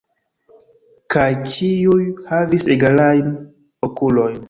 [1.17, 2.01] Kaj ĉiuj
[2.33, 3.33] havis egalajn
[3.91, 4.39] okulojn.